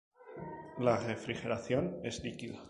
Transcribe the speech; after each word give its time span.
La 0.79 0.97
refrigeración 0.97 1.99
es 2.03 2.23
líquida. 2.23 2.57